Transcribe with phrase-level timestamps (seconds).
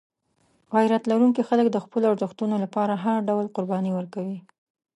[0.75, 4.39] غیرت لرونکي خلک د خپلو ارزښتونو لپاره هر ډول قرباني ورکوي.